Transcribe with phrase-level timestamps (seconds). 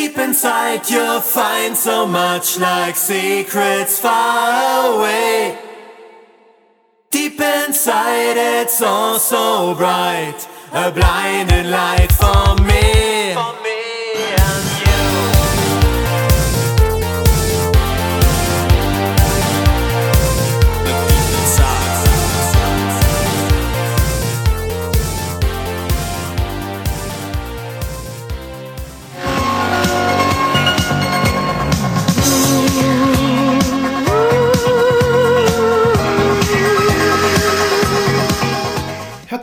[0.00, 5.58] Deep inside you'll find so much like secrets far away.
[7.10, 10.40] Deep inside it's all so bright,
[10.72, 12.99] a blinding light for me.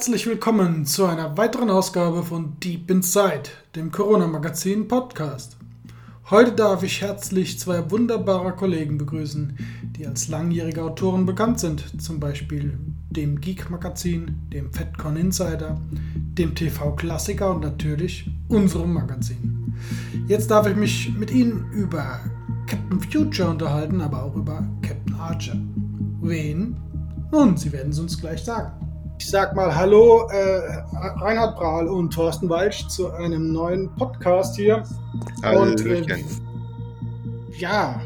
[0.08, 5.58] Herzlich willkommen zu einer weiteren Ausgabe von Deep Inside, dem Corona-Magazin Podcast.
[6.30, 9.58] Heute darf ich herzlich zwei wunderbare Kollegen begrüßen,
[9.98, 12.78] die als langjährige Autoren bekannt sind, zum Beispiel
[13.10, 15.78] dem Geek-Magazin, dem FedCon Insider,
[16.38, 19.76] dem TV-Klassiker und natürlich unserem Magazin.
[20.30, 22.22] Jetzt darf ich mich mit Ihnen über
[22.66, 25.58] Captain Future unterhalten, aber auch über Captain Archer.
[26.22, 26.78] Wen?
[27.30, 28.87] Nun, Sie werden es uns gleich sagen.
[29.28, 30.84] Ich sag mal Hallo, äh,
[31.20, 34.84] Reinhard Prahl und Thorsten Walsch zu einem neuen Podcast hier.
[35.44, 36.24] Und, äh,
[37.58, 38.00] ja,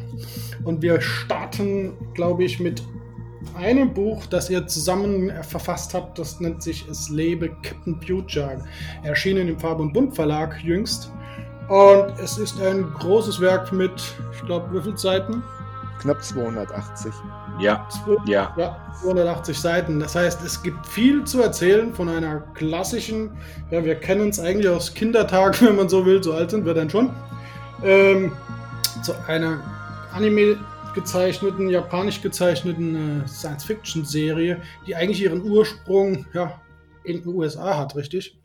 [0.64, 2.82] und wir starten, glaube ich, mit
[3.56, 6.18] einem Buch, das ihr zusammen verfasst habt.
[6.18, 8.58] Das nennt sich Es lebe Captain Future.
[9.04, 11.12] Erschienen im Farb und Bund Verlag jüngst.
[11.70, 13.92] Und es ist ein großes Werk mit,
[14.34, 15.44] ich glaube, wie viele Seiten?
[16.00, 17.14] Knapp 280.
[17.62, 17.88] Ja,
[18.26, 18.54] ja.
[18.58, 20.00] Ja, 280 Seiten.
[20.00, 23.32] Das heißt, es gibt viel zu erzählen von einer klassischen,
[23.70, 26.74] ja, wir kennen es eigentlich aus Kindertagen, wenn man so will, so alt sind wir
[26.74, 27.12] dann schon,
[27.84, 28.32] ähm,
[29.04, 29.60] zu einer
[30.14, 30.58] Anime
[30.94, 36.60] gezeichneten, japanisch gezeichneten äh, Science-Fiction-Serie, die eigentlich ihren Ursprung ja,
[37.04, 38.38] in den USA hat, richtig?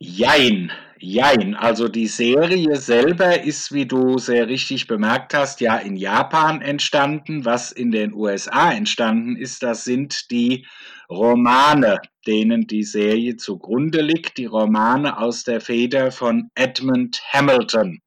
[0.00, 1.56] Jein, jein.
[1.56, 7.44] Also die Serie selber ist, wie du sehr richtig bemerkt hast, ja in Japan entstanden.
[7.44, 10.66] Was in den USA entstanden ist, das sind die
[11.10, 11.98] Romane,
[12.28, 14.38] denen die Serie zugrunde liegt.
[14.38, 18.00] Die Romane aus der Feder von Edmund Hamilton.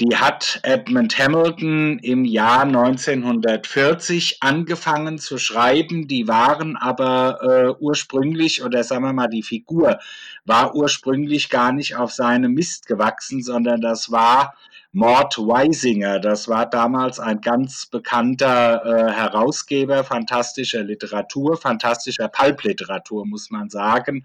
[0.00, 6.06] Die hat Edmund Hamilton im Jahr 1940 angefangen zu schreiben.
[6.06, 9.98] Die waren aber äh, ursprünglich, oder sagen wir mal, die Figur
[10.44, 14.54] war ursprünglich gar nicht auf seinem Mist gewachsen, sondern das war
[14.92, 16.20] Mort Weisinger.
[16.20, 24.24] Das war damals ein ganz bekannter äh, Herausgeber fantastischer Literatur, fantastischer Pulpliteratur, muss man sagen.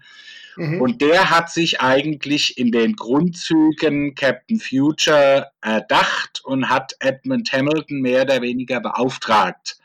[0.56, 0.80] Mhm.
[0.80, 8.00] Und der hat sich eigentlich in den Grundzügen Captain Future erdacht und hat Edmund Hamilton
[8.00, 9.76] mehr oder weniger beauftragt.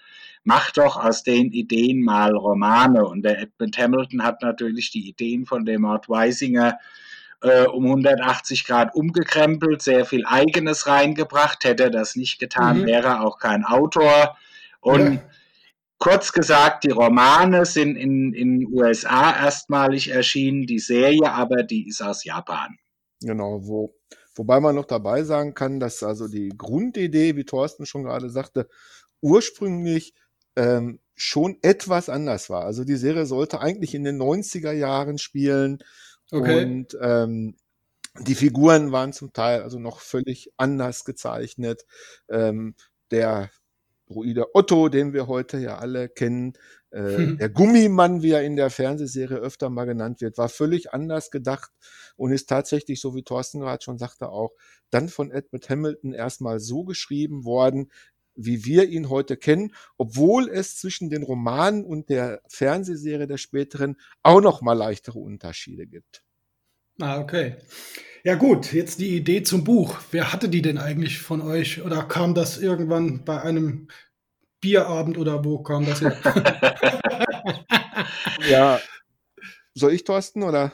[0.43, 3.05] Mach doch aus den Ideen mal Romane.
[3.05, 6.77] Und der Edmund Hamilton hat natürlich die Ideen von dem Mort Weisinger
[7.41, 11.63] äh, um 180 Grad umgekrempelt, sehr viel Eigenes reingebracht.
[11.63, 12.85] Hätte er das nicht getan, Mhm.
[12.85, 14.37] wäre er auch kein Autor.
[14.81, 15.21] Und Ja.
[15.99, 22.01] Kurz gesagt, die Romane sind in in USA erstmalig erschienen, die Serie aber, die ist
[22.01, 22.77] aus Japan.
[23.21, 23.95] Genau, wo,
[24.35, 28.69] wobei man noch dabei sagen kann, dass also die Grundidee, wie Thorsten schon gerade sagte,
[29.21, 30.13] ursprünglich
[30.55, 32.63] ähm, schon etwas anders war.
[32.63, 35.79] Also die Serie sollte eigentlich in den 90er Jahren spielen
[36.31, 36.63] Okay.
[36.63, 37.57] und ähm,
[38.19, 41.85] die Figuren waren zum Teil also noch völlig anders gezeichnet.
[42.29, 42.75] Ähm,
[43.11, 43.49] der
[44.09, 46.53] Druide Otto, den wir heute ja alle kennen,
[46.91, 47.37] äh, Hm.
[47.37, 51.71] der Gummimann, wie er in der Fernsehserie öfter mal genannt wird, war völlig anders gedacht
[52.15, 54.51] und ist tatsächlich, so wie Thorsten gerade schon sagte, auch
[54.89, 57.91] dann von Edmund Hamilton erstmal so geschrieben worden,
[58.35, 63.97] wie wir ihn heute kennen, obwohl es zwischen den Romanen und der Fernsehserie der späteren
[64.23, 66.23] auch noch mal leichtere Unterschiede gibt.
[67.01, 67.55] Ah, okay.
[68.23, 69.99] Ja gut, jetzt die Idee zum Buch.
[70.11, 71.81] Wer hatte die denn eigentlich von euch?
[71.81, 73.87] Oder kam das irgendwann bei einem
[74.61, 76.17] Bierabend oder wo kam das her?
[78.49, 78.79] Ja,
[79.73, 80.73] soll ich Thorsten oder?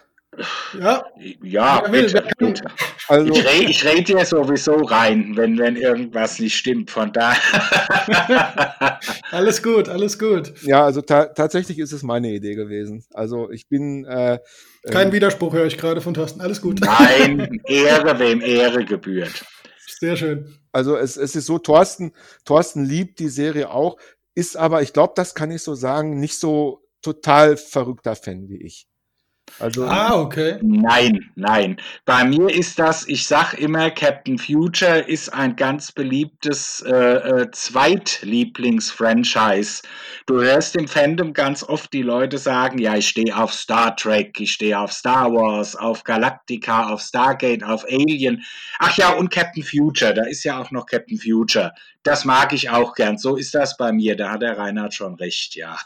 [0.79, 1.06] Ja,
[1.41, 2.53] Ja, Wer will, bitte, wer kann.
[2.53, 2.63] bitte.
[3.07, 6.91] Also Ich rede ich red ja sowieso rein, wenn, wenn irgendwas nicht stimmt.
[6.91, 7.40] Von daher.
[9.32, 10.53] alles gut, alles gut.
[10.64, 13.03] ja, also ta tatsächlich ist es meine Idee gewesen.
[13.14, 14.40] Also ich bin äh,
[14.91, 16.41] Kein ähm, Widerspruch höre ich gerade von Thorsten.
[16.41, 16.79] Alles gut.
[16.81, 19.46] Nein, Ehre, wem Ehre gebührt.
[19.99, 20.53] Sehr schön.
[20.72, 22.11] Also es, es ist so, Thorsten,
[22.43, 23.97] Thorsten liebt die Serie auch,
[24.35, 28.61] ist aber, ich glaube, das kann ich so sagen, nicht so total verrückter Fan wie
[28.61, 28.88] ich.
[29.59, 30.57] Also, ah, okay.
[30.61, 31.77] Nein, nein.
[32.03, 37.49] Bei mir ist das, ich sag immer, Captain Future ist ein ganz beliebtes äh, äh,
[37.51, 39.83] Zweitlieblings-Franchise.
[40.25, 44.37] Du hörst im Fandom ganz oft die Leute sagen, ja, ich stehe auf Star Trek,
[44.41, 48.43] ich stehe auf Star Wars, auf Galactica, auf Stargate, auf Alien.
[48.79, 51.71] Ach ja, und Captain Future, da ist ja auch noch Captain Future.
[52.03, 53.17] Das mag ich auch gern.
[53.17, 54.17] So ist das bei mir.
[54.17, 55.77] Da hat der Reinhard schon recht, ja.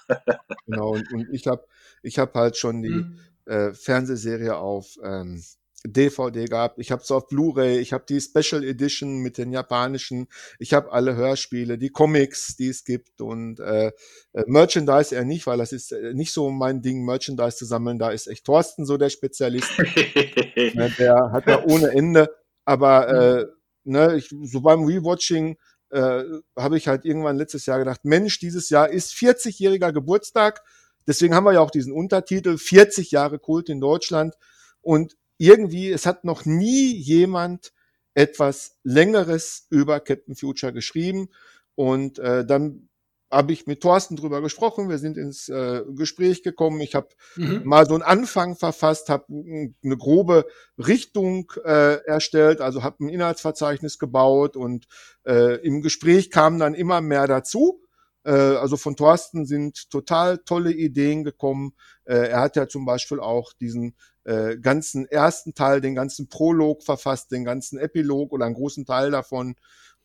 [0.66, 1.64] genau, und, und ich habe
[2.02, 2.90] ich hab halt schon die.
[2.90, 3.20] Mhm
[3.50, 5.44] äh, Fernsehserie auf ähm,
[5.86, 6.78] DVD gehabt.
[6.78, 7.80] Ich habe es auf Blu-ray.
[7.80, 10.28] Ich habe die Special Edition mit den japanischen.
[10.60, 13.88] Ich habe alle Hörspiele, die Comics, die es gibt und äh,
[14.34, 17.98] äh, Merchandise eher nicht, weil das ist äh, nicht so mein Ding, Merchandise zu sammeln.
[17.98, 19.72] Da ist echt Thorsten so der Spezialist.
[19.78, 22.30] der hat ja ohne Ende.
[22.66, 23.46] Aber äh,
[23.84, 25.58] ne, ich, so beim Rewatching
[25.92, 26.24] äh,
[26.58, 30.62] habe ich halt irgendwann letztes Jahr gedacht, Mensch, dieses Jahr ist 40-jähriger Geburtstag
[31.10, 34.36] Deswegen haben wir ja auch diesen Untertitel 40 Jahre Kult in Deutschland.
[34.80, 37.74] Und irgendwie, es hat noch nie jemand
[38.14, 41.30] etwas Längeres über Captain Future geschrieben.
[41.74, 42.90] Und äh, dann
[43.32, 44.88] habe ich mit Thorsten drüber gesprochen.
[44.88, 46.80] Wir sind ins äh, Gespräch gekommen.
[46.80, 47.62] Ich habe mhm.
[47.64, 50.46] mal so einen Anfang verfasst, habe eine grobe
[50.78, 54.86] Richtung äh, erstellt, also habe ein Inhaltsverzeichnis gebaut und
[55.26, 57.82] äh, im Gespräch kam dann immer mehr dazu.
[58.24, 61.74] Äh, also von Thorsten sind total tolle Ideen gekommen.
[62.06, 66.84] Äh, er hat ja zum Beispiel auch diesen äh, ganzen ersten Teil, den ganzen Prolog
[66.84, 69.56] verfasst, den ganzen Epilog oder einen großen Teil davon.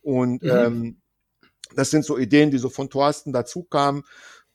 [0.01, 0.49] Und mhm.
[0.49, 1.01] ähm,
[1.75, 4.03] das sind so Ideen, die so von Thorsten dazu kamen.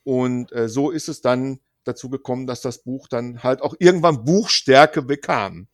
[0.04, 4.24] Und äh, so ist es dann dazu gekommen, dass das Buch dann halt auch irgendwann
[4.24, 5.68] Buchstärke bekam.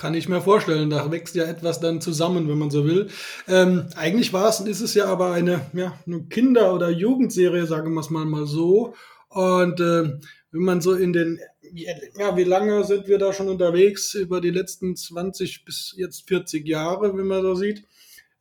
[0.00, 0.88] Kann ich mir vorstellen.
[0.88, 3.08] Da wächst ja etwas dann zusammen, wenn man so will.
[3.46, 7.92] Ähm, eigentlich war es, ist es ja aber eine, ja, eine Kinder- oder Jugendserie, sagen
[7.92, 8.94] wir es mal, mal so.
[9.28, 10.18] Und äh,
[10.52, 11.38] wenn man so in den,
[11.74, 14.14] ja, wie lange sind wir da schon unterwegs?
[14.14, 17.84] Über die letzten 20 bis jetzt 40 Jahre, wenn man so sieht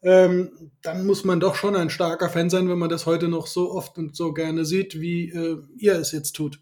[0.01, 3.47] ähm, dann muss man doch schon ein starker Fan sein, wenn man das heute noch
[3.47, 6.59] so oft und so gerne sieht, wie äh, ihr es jetzt tut.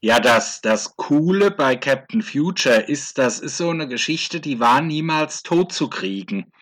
[0.00, 4.80] Ja, das, das Coole bei Captain Future ist, das ist so eine Geschichte, die war
[4.82, 6.52] niemals tot zu kriegen.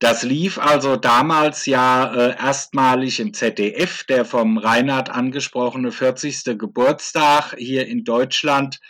[0.00, 6.58] Das lief also damals ja äh, erstmalig im ZDF, der vom Reinhard angesprochene 40.
[6.58, 8.80] Geburtstag hier in Deutschland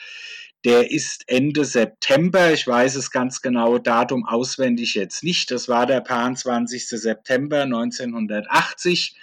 [0.65, 2.53] der ist Ende September.
[2.53, 5.51] Ich weiß es ganz genaue Datum auswendig jetzt nicht.
[5.51, 6.89] Das war der 20.
[6.89, 9.17] September 1980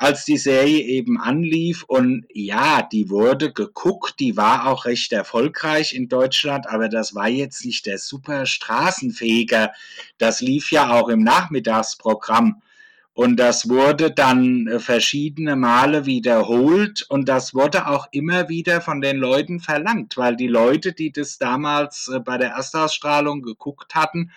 [0.00, 1.84] als die Serie eben anlief.
[1.86, 7.28] Und ja, die wurde geguckt, die war auch recht erfolgreich in Deutschland, aber das war
[7.28, 9.72] jetzt nicht der super Straßenfeger.
[10.16, 12.62] Das lief ja auch im Nachmittagsprogramm.
[13.12, 19.00] Und das wurde dann äh, verschiedene Male wiederholt und das wurde auch immer wieder von
[19.00, 24.30] den Leuten verlangt, weil die Leute, die das damals äh, bei der Erstausstrahlung geguckt hatten,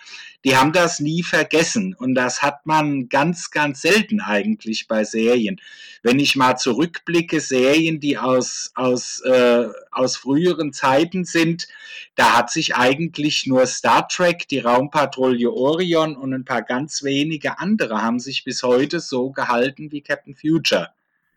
[0.44, 1.94] die haben das nie vergessen.
[1.94, 5.60] Und das hat man ganz, ganz selten eigentlich bei Serien.
[6.02, 11.66] Wenn ich mal zurückblicke, Serien, die aus, aus, äh, aus früheren Zeiten sind,
[12.14, 17.58] da hat sich eigentlich nur Star Trek, die Raumpatrouille Orion und ein paar ganz wenige
[17.58, 20.90] andere haben sich bis heute so gehalten wie Captain Future.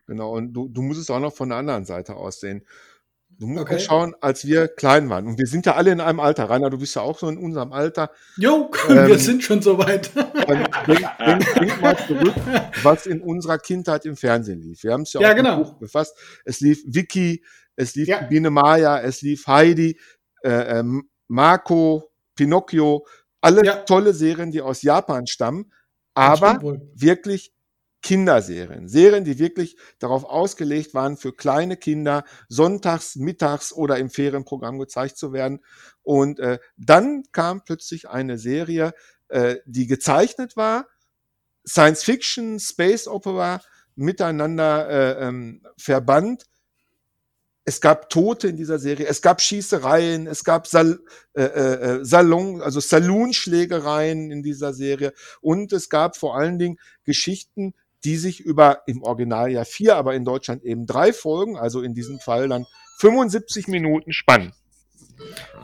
[0.06, 2.62] Genau, und du, du musst es auch noch von der anderen Seite aussehen.
[3.38, 3.78] Du musst okay.
[3.78, 5.28] schauen, als wir klein waren.
[5.28, 6.50] Und wir sind ja alle in einem Alter.
[6.50, 8.10] Rainer, du bist ja auch so in unserem Alter.
[8.36, 10.10] Jo, ähm, wir sind schon so weit.
[10.16, 12.34] denk, denk, denk, mal zurück,
[12.82, 14.82] was in unserer Kindheit im Fernsehen lief.
[14.82, 15.56] Wir haben es ja, ja auch genau.
[15.58, 16.16] Buch befasst.
[16.44, 17.44] Es lief Vicky,
[17.76, 18.22] es lief ja.
[18.22, 20.00] Biene Maya, es lief Heidi,
[20.42, 20.84] äh, äh,
[21.28, 23.06] Marco, Pinocchio.
[23.40, 23.76] Alle ja.
[23.76, 25.70] tolle Serien, die aus Japan stammen.
[26.12, 26.58] Aber
[26.96, 27.52] wirklich
[28.02, 28.88] Kinderserien.
[28.88, 35.18] Serien, die wirklich darauf ausgelegt waren, für kleine Kinder sonntags, mittags oder im Ferienprogramm gezeigt
[35.18, 35.60] zu werden.
[36.02, 38.94] Und äh, dann kam plötzlich eine Serie,
[39.28, 40.86] äh, die gezeichnet war,
[41.66, 43.60] Science Fiction, Space Opera
[43.94, 46.44] miteinander äh, ähm, verbannt.
[47.64, 51.00] Es gab Tote in dieser Serie, es gab Schießereien, es gab Sal
[51.34, 55.12] äh, äh, Salon, also Saloonschlägereien in dieser Serie
[55.42, 57.74] und es gab vor allen Dingen Geschichten,
[58.04, 61.94] die sich über im Original ja vier, aber in Deutschland eben drei Folgen, also in
[61.94, 62.66] diesem Fall dann
[62.98, 64.52] 75 Minuten spannen.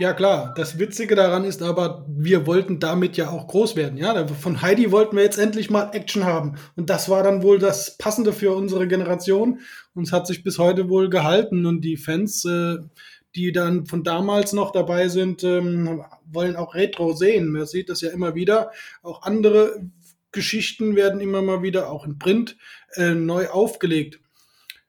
[0.01, 3.97] Ja klar, das Witzige daran ist aber, wir wollten damit ja auch groß werden.
[3.97, 7.61] Ja, von Heidi wollten wir jetzt endlich mal Action haben und das war dann wohl
[7.61, 9.61] das Passende für unsere Generation
[9.95, 12.79] und es hat sich bis heute wohl gehalten und die Fans, äh,
[13.37, 17.51] die dann von damals noch dabei sind, ähm, wollen auch Retro sehen.
[17.51, 18.71] Man sieht das ja immer wieder.
[19.03, 19.81] Auch andere
[20.35, 22.57] Geschichten werden immer mal wieder auch in Print
[22.95, 24.21] äh, neu aufgelegt.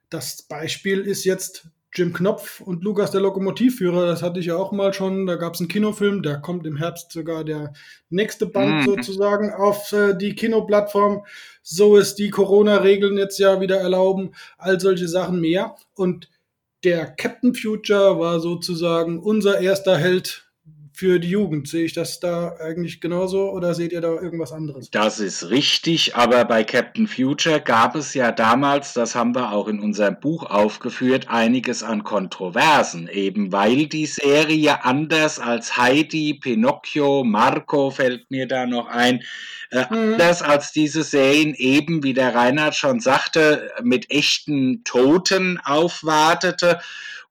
[0.09, 4.73] Das Beispiel ist jetzt Jim Knopf und Lukas der Lokomotivführer, das hatte ich ja auch
[4.73, 5.25] mal schon.
[5.25, 7.71] Da gab es einen Kinofilm, da kommt im Herbst sogar der
[8.09, 8.85] nächste Band Mhm.
[8.85, 11.25] sozusagen auf äh, die Kinoplattform.
[11.63, 15.77] So es die Corona-Regeln jetzt ja wieder erlauben, all solche Sachen mehr.
[15.95, 16.29] Und
[16.83, 20.44] der Captain Future war sozusagen unser erster Held
[20.95, 21.67] für die Jugend.
[21.67, 24.89] Sehe ich das da eigentlich genauso oder seht ihr da irgendwas anderes?
[24.91, 29.67] Das ist richtig, aber bei Captain Future gab es ja damals, das haben wir auch
[29.67, 37.23] in unserem Buch aufgeführt, einiges an Kontroversen, eben weil die Serie anders als Heidi, Pinocchio,
[37.23, 39.21] Marco fällt mir da noch ein,
[39.71, 40.13] äh, Mhm.
[40.13, 46.79] anders als diese Serien eben, wie der Reinhard schon sagte, mit echten Toten aufwartete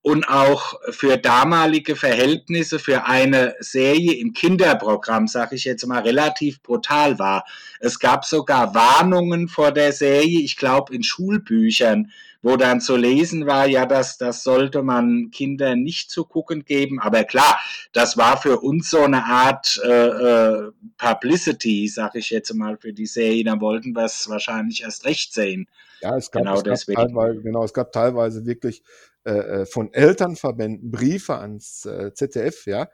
[0.05, 6.63] und auch für damalige Verhältnisse für eine Serie im Kinderprogramm, sage ich jetzt mal, relativ
[6.63, 7.47] brutal war.
[7.81, 13.47] Es gab sogar Warnungen vor der Serie, ich glaube in Schulbüchern, wo dann zu lesen
[13.47, 17.01] war, ja, das, das sollte man Kindern nicht zu gucken geben.
[17.01, 17.59] Aber klar,
[17.95, 22.93] das war für uns so eine Art äh, äh, Publicity, sage ich jetzt mal, für
[22.93, 23.43] die Serie.
[23.45, 25.67] Da wollten wir es wahrscheinlich erst recht sehen.
[26.03, 27.01] Ja, es gab, Genau es gab deswegen.
[27.01, 28.83] teilweise, genau, es gab teilweise wirklich
[29.25, 32.89] äh, äh, von Elternverbänden Briefe ans äh, ZDF, ja.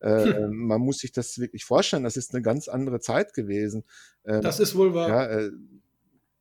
[0.00, 0.66] Äh, Hm.
[0.66, 3.84] Man muss sich das wirklich vorstellen, das ist eine ganz andere Zeit gewesen.
[4.26, 5.08] Ähm, Das ist wohl wahr.
[5.08, 5.50] ja, äh,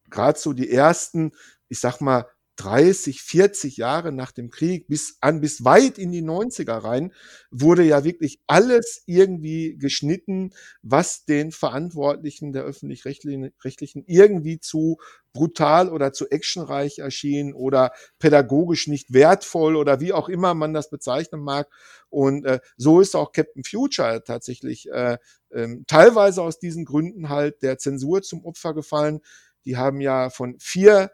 [0.10, 1.32] gerade so die ersten,
[1.70, 2.26] ich sag mal,
[2.58, 7.12] 30, 40 Jahre nach dem Krieg bis an bis weit in die 90er rein
[7.50, 14.98] wurde ja wirklich alles irgendwie geschnitten, was den Verantwortlichen der öffentlich-rechtlichen rechtlichen irgendwie zu
[15.34, 20.90] brutal oder zu actionreich erschien oder pädagogisch nicht wertvoll oder wie auch immer man das
[20.92, 21.68] bezeichnen mag.
[22.10, 25.18] Und äh, so ist auch Captain Future tatsächlich äh,
[25.52, 29.22] ähm, teilweise aus diesen Gründen halt der Zensur zum Opfer gefallen.
[29.66, 31.12] Die haben ja von vier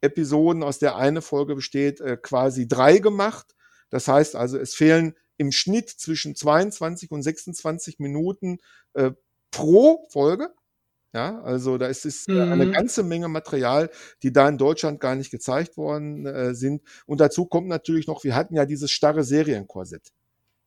[0.00, 3.54] Episoden, aus der eine Folge besteht, äh, quasi drei gemacht.
[3.90, 8.58] Das heißt also, es fehlen im Schnitt zwischen 22 und 26 Minuten
[8.94, 9.12] äh,
[9.50, 10.50] pro Folge.
[11.14, 12.72] Ja, also da ist es äh, eine Mhm.
[12.72, 13.88] ganze Menge Material,
[14.22, 16.82] die da in Deutschland gar nicht gezeigt worden äh, sind.
[17.06, 20.12] Und dazu kommt natürlich noch, wir hatten ja dieses starre Serienkorsett.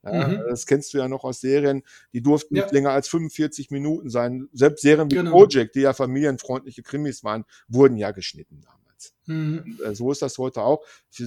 [0.03, 0.39] Ja, Mhm.
[0.49, 2.63] Das kennst du ja noch aus Serien, die durften Ja.
[2.63, 4.49] nicht länger als 45 Minuten sein.
[4.51, 5.29] Selbst Serien wie Genau.
[5.31, 8.61] Project, die ja familienfreundliche Krimis waren, wurden ja geschnitten
[9.25, 9.79] Mhm.
[9.83, 10.83] Äh, so ist das heute auch.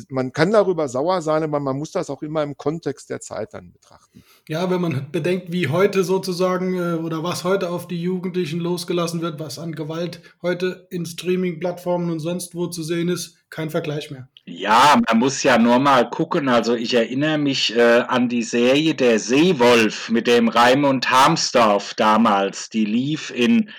[0.08, 3.54] Man kann darüber sauer sein, aber man muss das auch immer im Kontext der Zeit
[3.54, 4.22] dann betrachten.
[4.48, 9.20] Ja, wenn man bedenkt, wie heute sozusagen äh, oder was heute auf die Jugendlichen losgelassen
[9.20, 14.10] wird, was an Gewalt heute in Streaming-Plattformen und sonst wo zu sehen ist, kein Vergleich
[14.10, 14.28] mehr.
[14.46, 16.48] Ja, man muss ja nur mal gucken.
[16.48, 22.68] Also ich erinnere mich äh, an die Serie Der Seewolf mit dem Raimund Harmsdorf damals.
[22.68, 23.70] Die lief in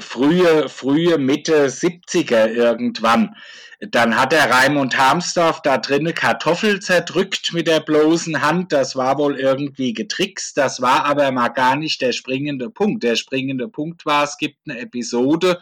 [0.00, 3.34] frühe, frühe Mitte 70er irgendwann.
[3.80, 8.72] Dann hat der Raimund Harmsdorf da drinnen Kartoffel zerdrückt mit der bloßen Hand.
[8.72, 10.56] Das war wohl irgendwie getrickst.
[10.56, 13.02] Das war aber mal gar nicht der springende Punkt.
[13.02, 15.60] Der springende Punkt war, es gibt eine Episode,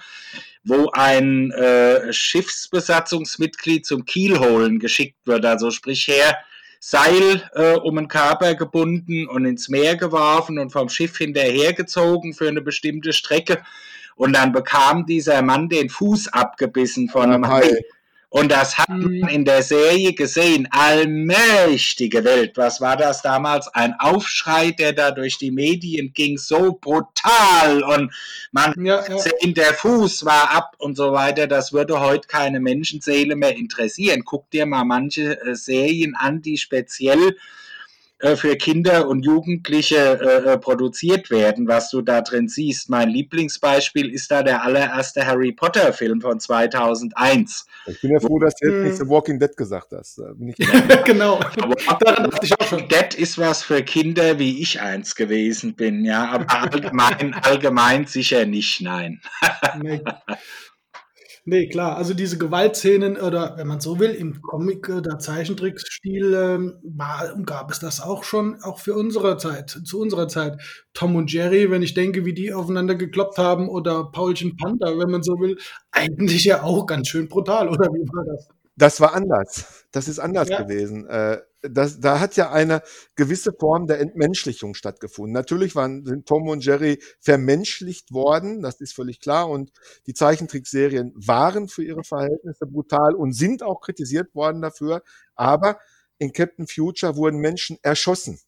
[0.65, 5.47] wo ein äh, Schiffsbesatzungsmitglied zum Kielholen geschickt wird.
[5.47, 6.37] Also sprich her,
[6.83, 12.49] Seil äh, um den Körper gebunden und ins Meer geworfen und vom Schiff hinterhergezogen für
[12.49, 13.63] eine bestimmte Strecke.
[14.17, 17.71] Und dann bekam dieser Mann den Fuß abgebissen von einem Hai.
[18.33, 19.19] Und das hat Mhm.
[19.21, 20.69] man in der Serie gesehen.
[20.71, 22.57] Allmächtige Welt.
[22.57, 23.67] Was war das damals?
[23.69, 27.83] Ein Aufschrei, der da durch die Medien ging, so brutal.
[27.83, 28.13] Und
[28.53, 29.19] man Ja, ja.
[29.19, 31.49] sehen, der Fuß war ab und so weiter.
[31.49, 34.23] Das würde heute keine Menschenseele mehr interessieren.
[34.25, 37.37] Guck dir mal manche äh, Serien an, die speziell
[38.21, 42.89] äh, für Kinder und Jugendliche äh, äh, produziert werden, was du da drin siehst.
[42.91, 47.67] Mein Lieblingsbeispiel ist da der allererste Harry Potter Film von 2001.
[47.87, 48.85] Ich bin ja froh, dass du jetzt Hm.
[48.85, 50.21] nicht The Walking Dead gesagt hast.
[51.05, 51.41] Genau.
[52.01, 52.89] Daran dachte ich auch schon.
[52.89, 58.47] Dead ist was für Kinder, wie ich eins gewesen bin, ja, aber allgemein, allgemein sicher
[58.47, 59.21] nicht, nein.
[61.45, 61.69] Nee.
[61.69, 61.97] klar.
[61.97, 67.71] Also diese Gewaltszenen oder wenn man so will, im Comic- oder Zeichentricksstil ähm, war, gab
[67.71, 70.61] es das auch schon, auch für unsere Zeit, zu unserer Zeit.
[70.95, 75.11] Tom und Jerry, wenn ich denke, wie die aufeinander gekloppt haben oder Paulchen Panther, wenn
[75.11, 75.57] man so will,
[75.93, 78.49] eigentlich ja auch ganz schön brutal, oder wie war das?
[78.81, 79.85] Das war anders.
[79.93, 80.63] Das ist anders Ja.
[80.63, 81.07] gewesen.
[81.07, 82.81] Äh, das, da hat ja eine
[83.15, 85.35] gewisse Form der Entmenschlichung stattgefunden.
[85.35, 89.51] Natürlich waren, sind Tom und Jerry vermenschlicht worden, das ist völlig klar.
[89.51, 89.71] Und
[90.07, 95.03] die Zeichentrickserien waren für ihre Verhältnisse brutal und sind auch kritisiert worden dafür.
[95.35, 95.79] Aber
[96.17, 98.41] in Captain Future wurden Menschen erschossen.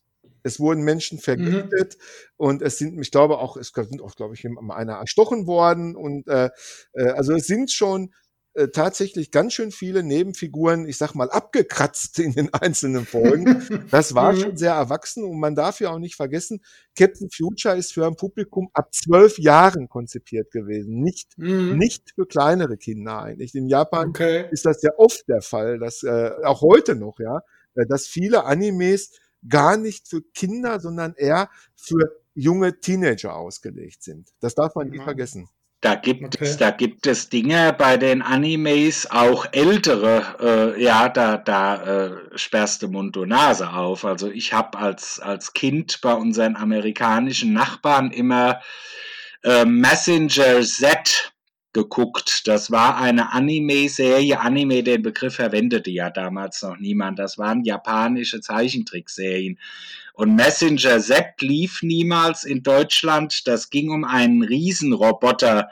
[0.42, 1.98] Es wurden Menschen vergiftet
[2.36, 6.26] und es sind, ich glaube auch, es sind auch, glaube ich, einer erstochen worden und
[6.26, 6.48] äh,
[6.94, 8.12] äh, also es sind schon
[8.54, 13.86] äh, tatsächlich ganz schön viele Nebenfiguren, ich sag mal, abgekratzt in den einzelnen Folgen.
[13.90, 16.60] Das war schon sehr erwachsen und man darf ja auch nicht vergessen,
[16.96, 21.78] Captain Future ist für ein Publikum ab zwölf Jahren konzipiert gewesen, nicht, mhm.
[21.78, 23.54] nicht für kleinere Kinder eigentlich.
[23.54, 24.46] In Japan okay.
[24.50, 27.40] ist das ja oft der Fall, dass äh, auch heute noch, ja,
[27.74, 29.18] äh, dass viele Animes
[29.48, 34.30] gar nicht für Kinder, sondern eher für junge Teenager ausgelegt sind.
[34.40, 35.04] Das darf man nie ja.
[35.04, 35.48] vergessen.
[35.82, 36.44] Da gibt okay.
[36.44, 42.38] es, da gibt es Dinge bei den Animes, auch ältere, äh, ja, da, da äh,
[42.38, 44.04] sperrst du Mund und Nase auf.
[44.04, 48.60] Also ich habe als, als Kind bei unseren amerikanischen Nachbarn immer
[49.42, 51.31] äh, Messenger Z
[51.72, 52.46] geguckt.
[52.46, 54.40] Das war eine Anime-Serie.
[54.40, 57.18] Anime, den Begriff verwendete ja damals noch niemand.
[57.18, 59.58] Das waren japanische Zeichentrickserien.
[60.14, 63.46] Und Messenger Z lief niemals in Deutschland.
[63.46, 65.70] Das ging um einen Riesenroboter,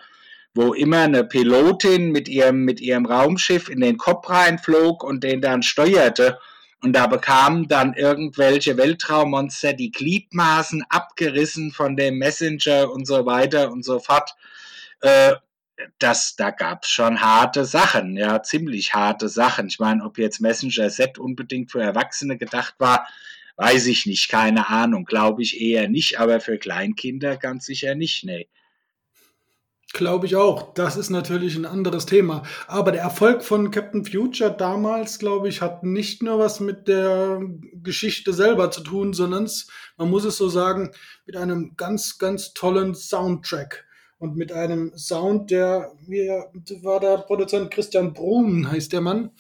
[0.55, 5.43] wo immer eine Pilotin mit ihrem, mit ihrem Raumschiff in den Kopf reinflog und den
[5.43, 6.39] dann steuerte.
[6.83, 13.71] Und da bekamen dann irgendwelche Weltraummonster die Gliedmaßen abgerissen von dem Messenger und so weiter
[13.71, 14.35] und so fort.
[15.03, 15.35] Äh,
[15.99, 19.69] das, da gab es schon harte Sachen, ja, ziemlich harte Sachen.
[19.69, 23.07] Ich meine, ob jetzt Messenger Z unbedingt für Erwachsene gedacht war,
[23.61, 28.25] Weiß ich nicht, keine Ahnung, glaube ich eher nicht, aber für Kleinkinder ganz sicher nicht,
[28.25, 28.49] nee.
[29.93, 30.73] Glaube ich auch.
[30.73, 32.43] Das ist natürlich ein anderes Thema.
[32.69, 37.43] Aber der Erfolg von Captain Future damals, glaube ich, hat nicht nur was mit der
[37.83, 39.47] Geschichte selber zu tun, sondern
[39.99, 40.93] man muss es so sagen,
[41.27, 43.85] mit einem ganz, ganz tollen Soundtrack.
[44.21, 46.29] Und mit einem Sound, der, wie
[46.83, 49.31] war der Produzent Christian Brun, heißt der Mann,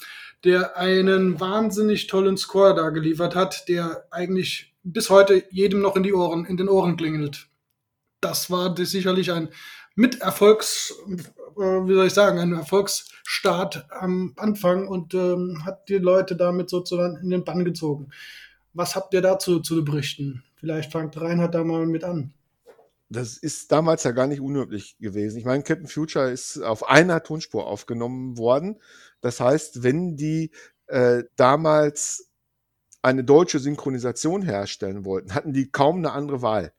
[0.42, 6.02] der einen wahnsinnig tollen Score da geliefert hat, der eigentlich bis heute jedem noch in
[6.02, 7.48] die Ohren, in den Ohren klingelt.
[8.22, 9.50] Das war sicherlich ein
[9.96, 16.36] Miterfolgs, äh, wie soll ich sagen, ein Erfolgsstart am Anfang und ähm, hat die Leute
[16.36, 18.08] damit sozusagen in den Bann gezogen.
[18.72, 20.42] Was habt ihr dazu zu berichten?
[20.56, 22.32] Vielleicht fangt Reinhard da mal mit an.
[23.12, 25.36] Das ist damals ja gar nicht unüblich gewesen.
[25.38, 28.78] Ich meine, Captain Future ist auf einer Tonspur aufgenommen worden
[29.20, 30.50] das heißt, wenn die
[30.86, 32.30] äh, damals
[33.02, 36.72] eine deutsche Synchronisation herstellen wollten, hatten die kaum eine andere Wahl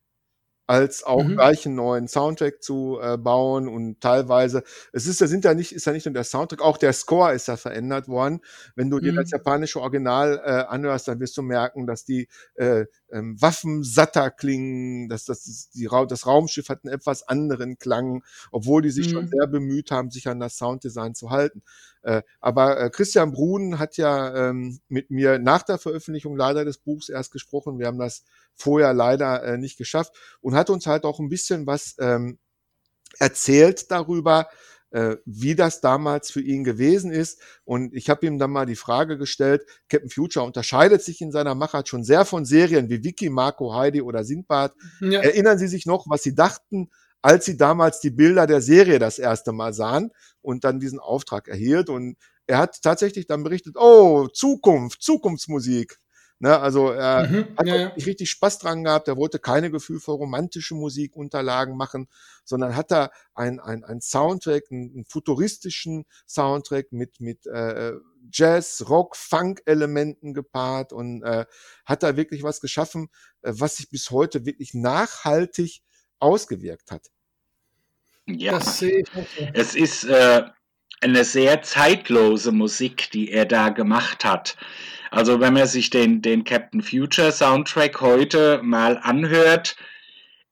[0.67, 1.33] als auch mhm.
[1.33, 5.73] gleich einen neuen Soundtrack zu äh, bauen und teilweise, es ist, da sind ja nicht,
[5.73, 8.39] ist ja nicht nur der Soundtrack, auch der Score ist ja verändert worden.
[8.75, 9.01] Wenn du mhm.
[9.01, 13.83] dir das japanische Original äh, anhörst, dann wirst du merken, dass die äh, ähm, Waffen
[13.83, 19.07] satter klingen, dass das, die, das Raumschiff hat einen etwas anderen Klang, obwohl die sich
[19.07, 19.11] mhm.
[19.11, 21.63] schon sehr bemüht haben, sich an das Sounddesign zu halten.
[22.03, 26.77] Äh, aber äh, Christian Brun hat ja ähm, mit mir nach der Veröffentlichung leider des
[26.77, 27.79] Buchs erst gesprochen.
[27.79, 28.23] Wir haben das
[28.55, 32.39] vorher leider äh, nicht geschafft und hat uns halt auch ein bisschen was ähm,
[33.19, 34.47] erzählt darüber,
[34.91, 37.41] äh, wie das damals für ihn gewesen ist.
[37.63, 41.55] Und ich habe ihm dann mal die Frage gestellt, Captain Future unterscheidet sich in seiner
[41.55, 44.73] Machart schon sehr von Serien wie Vicky, Marco, Heidi oder Sindbad.
[44.99, 45.21] Ja.
[45.21, 46.89] Erinnern Sie sich noch, was Sie dachten,
[47.21, 51.47] als sie damals die Bilder der Serie das erste Mal sahen und dann diesen Auftrag
[51.47, 51.89] erhielt.
[51.89, 55.99] Und er hat tatsächlich dann berichtet, oh, Zukunft, Zukunftsmusik.
[56.43, 57.93] Ne, also er mhm, hat ja, ja.
[57.93, 62.07] nicht richtig Spaß dran gehabt, er wollte keine Gefühl für romantische Musikunterlagen machen,
[62.43, 67.91] sondern hat da ein, ein, ein Soundtrack, einen, einen futuristischen Soundtrack mit, mit äh,
[68.33, 71.45] Jazz, Rock, Funk-Elementen gepaart und äh,
[71.85, 73.09] hat da wirklich was geschaffen,
[73.43, 75.83] äh, was sich bis heute wirklich nachhaltig
[76.17, 77.11] ausgewirkt hat.
[78.25, 80.41] Ja, es ist äh,
[81.01, 84.57] eine sehr zeitlose Musik, die er da gemacht hat.
[85.11, 89.75] Also wenn man sich den, den Captain Future Soundtrack heute mal anhört,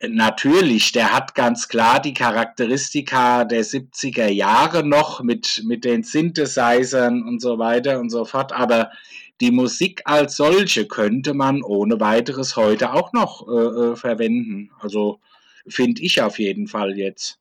[0.02, 7.24] natürlich, der hat ganz klar die Charakteristika der 70er Jahre noch mit, mit den Synthesizern
[7.24, 8.92] und so weiter und so fort, aber
[9.40, 14.72] die Musik als solche könnte man ohne weiteres heute auch noch äh, äh verwenden.
[14.80, 15.22] Also
[15.70, 17.40] finde ich auf jeden Fall jetzt.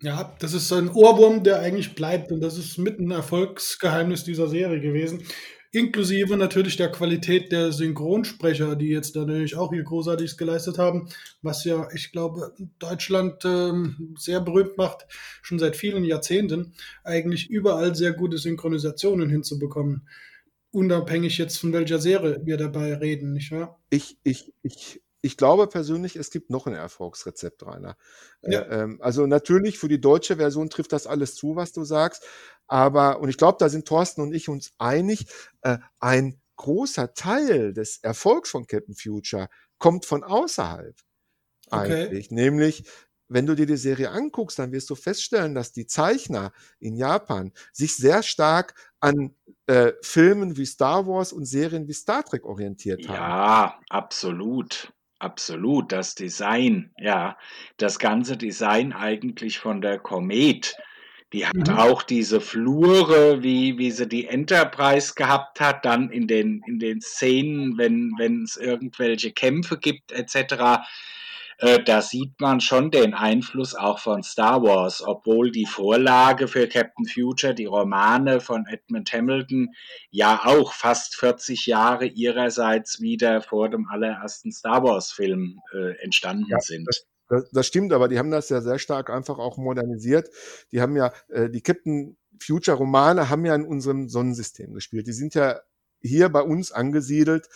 [0.00, 4.48] Ja, das ist ein Ohrwurm, der eigentlich bleibt und das ist mit ein Erfolgsgeheimnis dieser
[4.48, 5.24] Serie gewesen.
[5.70, 11.08] Inklusive natürlich der Qualität der Synchronsprecher, die jetzt natürlich auch hier großartig geleistet haben,
[11.42, 15.06] was ja, ich glaube, Deutschland ähm, sehr berühmt macht,
[15.42, 20.08] schon seit vielen Jahrzehnten, eigentlich überall sehr gute Synchronisationen hinzubekommen.
[20.70, 23.78] Unabhängig jetzt von welcher Serie wir dabei reden, nicht wahr?
[23.90, 27.96] Ich, ich, ich ich glaube persönlich, es gibt noch ein Erfolgsrezept, Rainer.
[28.42, 28.60] Äh, ja.
[28.60, 32.24] Äh, ähm, also natürlich für die deutsche Version trifft das alles zu, was du sagst.
[32.66, 35.26] Aber, und ich glaube, da sind Thorsten und ich uns einig,
[35.62, 40.96] äh, ein großer Teil des Erfolgs von Captain Future kommt von außerhalb.
[41.70, 42.04] Okay.
[42.04, 42.30] Eigentlich.
[42.30, 42.84] Nämlich
[43.28, 47.52] wenn du dir die Serie anguckst, dann wirst du feststellen, dass die Zeichner in Japan
[47.72, 53.06] sich sehr stark an äh, Filmen wie Star Wars und Serien wie Star Trek orientiert
[53.06, 53.14] haben.
[53.14, 54.92] Ja, absolut.
[55.18, 55.90] Absolut.
[55.92, 57.36] Das Design, ja.
[57.76, 60.76] Das ganze Design eigentlich von der Komet.
[61.32, 61.76] Die hat Mhm.
[61.76, 67.00] auch diese Flure, wie, wie sie die Enterprise gehabt hat, dann in den, in den
[67.02, 70.80] Szenen, wenn, wenn es irgendwelche Kämpfe gibt, etc.
[71.58, 76.68] Äh, da sieht man schon den Einfluss auch von Star Wars, obwohl die Vorlage für
[76.68, 79.74] Captain Future, die Romane von Edmund Hamilton,
[80.10, 86.60] ja auch fast 40 Jahre ihrerseits wieder vor dem allerersten Star Wars-Film äh, entstanden Ja,
[86.60, 86.86] sind.
[87.28, 90.30] Das, das stimmt, aber die haben das ja sehr stark einfach auch modernisiert.
[90.70, 95.08] Die haben ja, äh, die Captain Future Romane haben ja in unserem Sonnensystem gespielt.
[95.08, 95.60] Die sind ja
[96.00, 97.48] hier bei uns angesiedelt.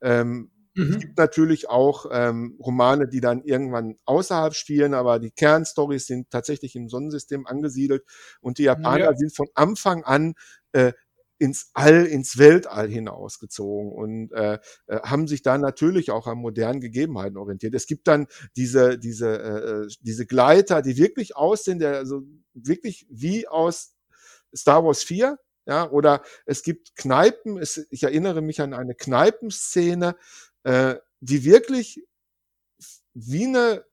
[0.00, 0.50] Ähm,
[0.88, 0.98] es Mhm.
[0.98, 6.74] gibt natürlich auch ähm, Romane, die dann irgendwann außerhalb spielen, aber die Kernstories sind tatsächlich
[6.76, 8.04] im Sonnensystem angesiedelt
[8.40, 9.14] und die Japaner Ja.
[9.16, 10.34] sind von Anfang an
[10.72, 10.92] äh,
[11.38, 16.80] ins All, ins Weltall hinausgezogen und äh, äh, haben sich da natürlich auch an modernen
[16.82, 17.74] Gegebenheiten orientiert.
[17.74, 23.48] Es gibt dann diese, diese, äh, diese Gleiter, die wirklich aussehen, der, also wirklich wie
[23.48, 23.94] aus
[24.54, 30.16] Star Wars 4, ja, oder es gibt Kneipen, es, ich erinnere mich an eine Kneipenszene,
[30.64, 32.02] äh, die wirklich
[33.14, 33.84] wie eine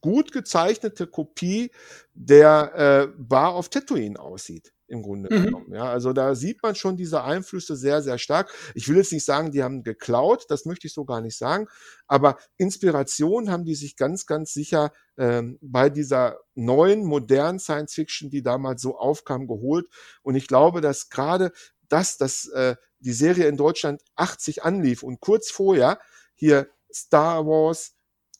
[0.00, 1.70] gut gezeichnete Kopie
[2.14, 5.42] der äh, Bar auf Tatooine aussieht, im Grunde Mhm.
[5.44, 5.72] genommen.
[5.72, 8.52] Ja, also da sieht man schon diese Einflüsse sehr, sehr stark.
[8.74, 11.68] Ich will jetzt nicht sagen, die haben geklaut, das möchte ich so gar nicht sagen,
[12.06, 18.30] aber Inspiration haben die sich ganz, ganz sicher ähm, bei dieser neuen, modernen Science Fiction,
[18.30, 19.86] die damals so aufkam, geholt.
[20.22, 21.52] Und ich glaube, dass gerade
[21.88, 25.98] das, dass äh, die Serie in Deutschland 80 anlief und kurz vorher
[26.34, 27.94] hier Star Wars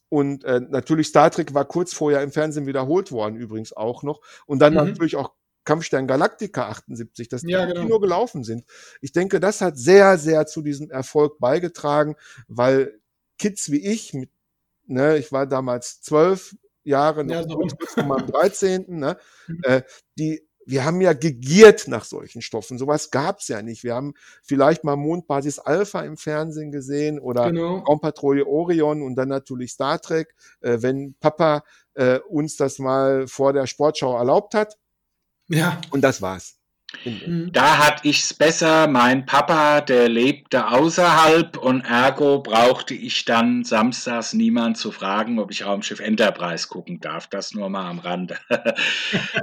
[0.09, 4.20] und äh, natürlich Star Trek war kurz vorher im Fernsehen wiederholt worden, übrigens auch noch.
[4.46, 4.79] Und dann Mhm.
[4.81, 5.33] natürlich auch
[5.64, 7.81] Kampfstern Galactica 78, dass die Ja, genau.
[7.83, 8.64] Kino gelaufen sind.
[9.00, 12.16] Ich denke, das hat sehr, sehr zu diesem Erfolg beigetragen,
[12.48, 13.00] weil
[13.38, 14.31] Kids wie ich, mit,
[14.87, 17.57] ne, ich war damals zwölf Jahre, noch Ja, so.
[17.57, 19.16] kurz vor meinem 13., ne,
[19.62, 19.83] äh,
[20.18, 22.79] die, wir haben ja gegiert nach solchen Stoffen.
[22.79, 23.85] Sowas gab's ja nicht.
[23.85, 27.79] Wir haben vielleicht mal Mondbasis Alpha im Fernsehen gesehen oder Genau.
[27.79, 33.53] Raumpatrouille Orion und dann natürlich Star Trek, äh, wenn Papa äh, uns das mal vor
[33.53, 34.79] der Sportschau erlaubt hat.
[35.48, 35.81] Ja.
[35.90, 36.57] Und das war's.
[37.04, 37.50] Mhm.
[37.52, 38.87] Da hatte ich's besser.
[38.87, 45.50] Mein Papa, der lebte außerhalb und ergo brauchte ich dann samstags niemand zu fragen, ob
[45.50, 47.26] ich Raumschiff Enterprise gucken darf.
[47.26, 48.38] Das nur mal am Rande.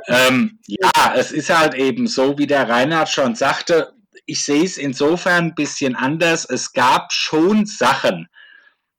[0.08, 3.94] ähm, ja, es ist halt eben so, wie der Reinhard schon sagte.
[4.26, 6.46] Ich sehe es insofern ein bisschen anders.
[6.46, 8.28] Es gab schon Sachen,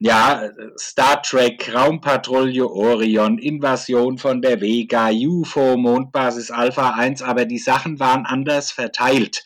[0.05, 7.61] ja, Star Trek, Raumpatrouille Orion, Invasion von der Vega, UFO, Mondbasis Alpha 1, aber die
[7.61, 9.45] Sachen waren anders verteilt.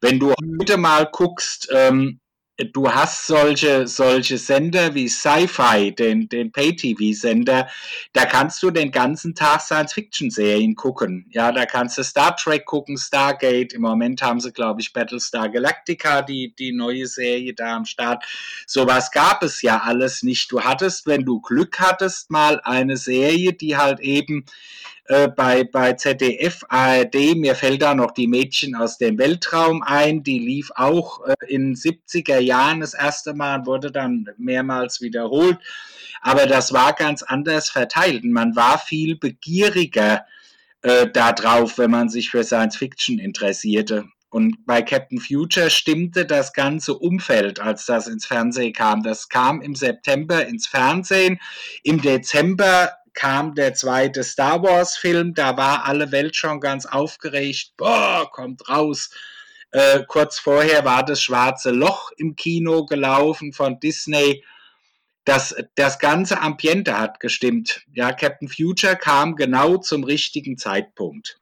[0.00, 2.18] Wenn du heute mal guckst, ähm,
[2.64, 7.68] du hast solche, solche Sender wie Sci-Fi, den, den Pay-TV-Sender,
[8.12, 11.26] da kannst du den ganzen Tag Science-Fiction-Serien gucken.
[11.30, 13.72] Ja, da kannst du Star Trek gucken, Stargate.
[13.72, 18.24] Im Moment haben sie, glaube ich, Battlestar Galactica, die, die neue Serie da am Start.
[18.66, 20.50] Sowas gab es ja alles nicht.
[20.52, 24.44] Du hattest, wenn du Glück hattest, mal eine Serie, die halt eben
[25.06, 30.22] äh, bei, bei ZDF, ARD, mir fällt da noch die Mädchen aus dem Weltraum ein,
[30.22, 35.58] die lief auch äh, in 70er Jahren das erste Mal, wurde dann mehrmals wiederholt,
[36.20, 38.22] aber das war ganz anders verteilt.
[38.22, 40.24] Und man war viel begieriger
[40.82, 44.04] äh, darauf, wenn man sich für Science Fiction interessierte.
[44.30, 49.02] Und bei Captain Future stimmte das ganze Umfeld, als das ins Fernsehen kam.
[49.02, 51.38] Das kam im September ins Fernsehen.
[51.82, 57.72] Im Dezember kam der zweite Star Wars Film, da war alle Welt schon ganz aufgeregt,
[57.76, 59.10] boah, kommt raus.
[59.70, 64.44] Äh, kurz vorher war das Schwarze Loch im Kino gelaufen von Disney.
[65.24, 67.82] Das, das ganze Ambiente hat gestimmt.
[67.92, 71.38] Ja, Captain Future kam genau zum richtigen Zeitpunkt.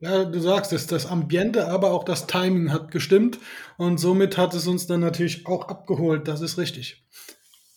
[0.00, 3.40] Ja, du sagst es, das Ambiente, aber auch das Timing hat gestimmt
[3.78, 7.04] und somit hat es uns dann natürlich auch abgeholt, das ist richtig.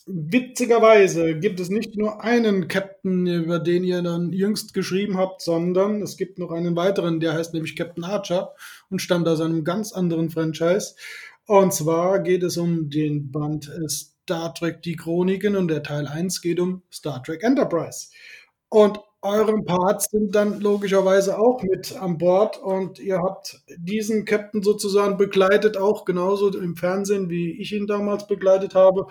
[0.07, 6.01] Witzigerweise gibt es nicht nur einen Captain, über den ihr dann jüngst geschrieben habt, sondern
[6.01, 8.55] es gibt noch einen weiteren, der heißt nämlich Captain Archer
[8.89, 10.95] und stammt aus einem ganz anderen Franchise.
[11.45, 16.41] Und zwar geht es um den Band Star Trek Die Chroniken und der Teil 1
[16.41, 18.07] geht um Star Trek Enterprise.
[18.69, 24.63] Und eure Parts sind dann logischerweise auch mit an Bord und ihr habt diesen Captain
[24.63, 29.05] sozusagen begleitet, auch genauso im Fernsehen, wie ich ihn damals begleitet habe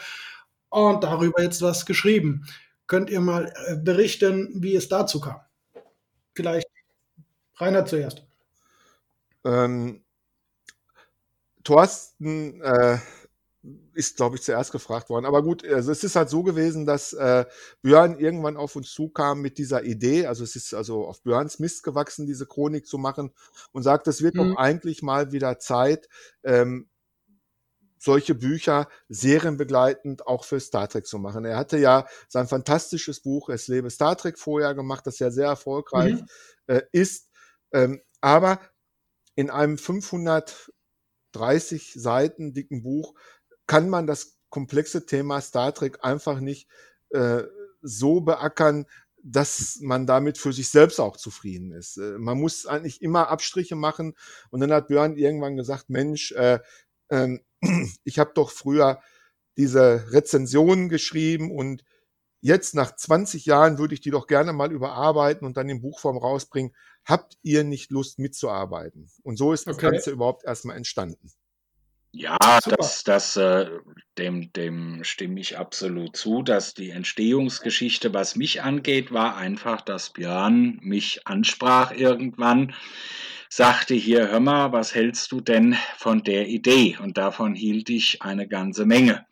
[0.71, 2.47] und darüber jetzt was geschrieben.
[2.87, 5.41] könnt ihr mal äh, berichten, wie es dazu kam.
[6.35, 6.67] Vielleicht
[7.57, 8.27] Rainer zuerst.
[9.45, 10.03] Ähm,
[11.63, 12.99] Thorsten äh,
[13.93, 15.27] ist, glaube ich, zuerst gefragt worden.
[15.27, 17.45] Aber gut, also es ist halt so gewesen, dass äh,
[17.83, 20.27] Björn irgendwann auf uns zukam mit dieser Idee.
[20.27, 23.33] Also es ist also auf Björns Mist gewachsen, diese Chronik zu machen
[23.73, 24.51] und sagt, es wird mhm.
[24.51, 26.09] doch eigentlich mal wieder Zeit,
[26.43, 26.89] ähm,
[28.01, 31.45] solche Bücher serienbegleitend auch für Star Trek zu machen.
[31.45, 35.49] Er hatte ja sein fantastisches Buch Es lebe Star Trek vorher gemacht, das ja sehr
[35.49, 36.27] erfolgreich mhm.
[36.67, 37.29] äh, ist.
[37.73, 38.59] Ähm, aber
[39.35, 43.15] in einem 530 Seiten dicken Buch
[43.67, 46.71] kann man das komplexe Thema Star Trek einfach nicht
[47.11, 47.43] äh,
[47.83, 48.87] so beackern,
[49.23, 51.99] dass man damit für sich selbst auch zufrieden ist.
[51.99, 54.15] Äh, man muss eigentlich immer Abstriche machen.
[54.49, 56.61] Und dann hat Björn irgendwann gesagt, Mensch, äh,
[57.09, 57.39] äh,
[58.05, 59.01] ich habe doch früher
[59.57, 61.85] diese Rezensionen geschrieben und
[62.41, 66.17] jetzt nach 20 Jahren würde ich die doch gerne mal überarbeiten und dann in Buchform
[66.17, 66.75] rausbringen.
[67.05, 69.11] Habt ihr nicht Lust mitzuarbeiten?
[69.23, 69.91] Und so ist das okay.
[69.91, 71.33] Ganze überhaupt erstmal entstanden.
[72.13, 73.71] Ja, das, das, äh,
[74.19, 80.11] dem, dem stimme ich absolut zu, dass die Entstehungsgeschichte, was mich angeht, war einfach, dass
[80.11, 82.75] Björn mich ansprach irgendwann,
[83.53, 86.97] sagte hier, hör mal, was hältst du denn von der Idee?
[87.03, 89.27] Und davon hielt ich eine ganze Menge.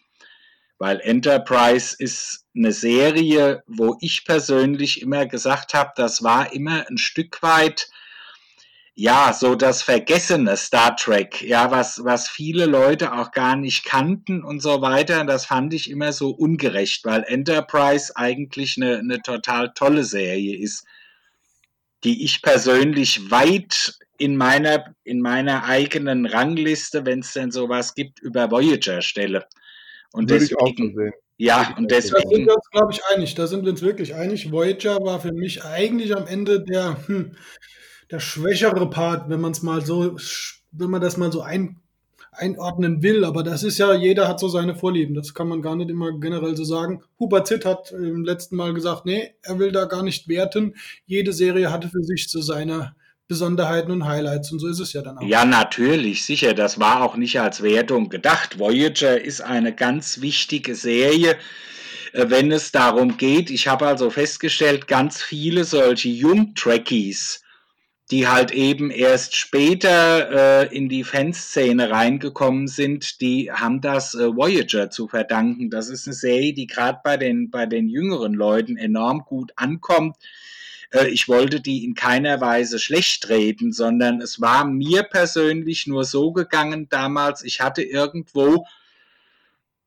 [0.76, 6.98] Weil Enterprise ist eine Serie, wo ich persönlich immer gesagt habe, das war immer ein
[6.98, 7.88] Stück weit
[9.00, 14.42] ja, so das vergessene Star Trek, ja, was, was viele Leute auch gar nicht kannten
[14.42, 15.24] und so weiter.
[15.24, 20.84] Das fand ich immer so ungerecht, weil Enterprise eigentlich eine, eine total tolle Serie ist,
[22.02, 28.20] die ich persönlich weit in meiner, in meiner eigenen Rangliste, wenn es denn sowas gibt,
[28.20, 29.46] über Voyager stelle.
[30.12, 32.22] Und Würde deswegen, so ja, und deswegen.
[32.22, 33.34] Da sind wir uns, glaube ich, einig.
[33.36, 34.50] Da sind wir uns wirklich einig.
[34.50, 37.36] Voyager war für mich eigentlich am Ende der, hm,
[38.10, 40.16] der schwächere Part, wenn man es mal so,
[40.72, 41.80] wenn man das mal so ein,
[42.32, 43.24] einordnen will.
[43.24, 45.14] Aber das ist ja, jeder hat so seine Vorlieben.
[45.14, 47.02] Das kann man gar nicht immer generell so sagen.
[47.20, 50.74] Hubert Zitt hat im letzten Mal gesagt, nee, er will da gar nicht werten.
[51.06, 52.94] Jede Serie hatte für sich so seine
[53.28, 55.22] Besonderheiten und Highlights und so ist es ja dann auch.
[55.22, 56.54] Ja, natürlich, sicher.
[56.54, 58.58] Das war auch nicht als Wertung gedacht.
[58.58, 61.36] Voyager ist eine ganz wichtige Serie
[62.12, 67.42] äh, wenn es darum geht, ich habe also festgestellt, ganz viele solche Jung-Trekkies
[68.10, 74.34] die halt eben erst später äh, in die Fanszene reingekommen sind, die haben das äh,
[74.34, 75.68] Voyager zu verdanken.
[75.68, 80.16] Das ist eine Serie, die gerade bei den, bei den jüngeren Leuten enorm gut ankommt.
[80.90, 86.04] Äh, ich wollte die in keiner Weise schlecht reden, sondern es war mir persönlich nur
[86.04, 88.66] so gegangen damals, ich hatte irgendwo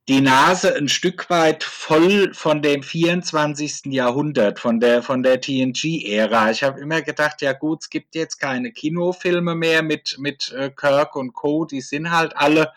[0.08, 3.94] die Nase ein Stück weit voll von dem 24.
[3.94, 6.52] Jahrhundert, von der, von der TNG-Ära.
[6.52, 10.72] Ich habe immer gedacht, ja gut, es gibt jetzt keine Kinofilme mehr mit, mit äh,
[10.72, 12.74] Kirk und Co., die sind halt alle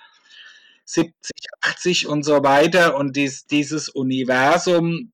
[0.85, 1.33] 70,
[1.63, 2.97] 80 und so weiter.
[2.97, 5.13] Und dies, dieses Universum,